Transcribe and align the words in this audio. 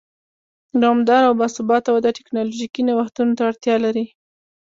دوامداره 0.81 1.25
او 1.27 1.35
با 1.39 1.47
ثباته 1.55 1.89
وده 1.93 2.09
ټکنالوژیکي 2.17 2.81
نوښتونو 2.87 3.35
ته 3.37 3.41
اړتیا 3.49 3.75
لري. 3.85 4.05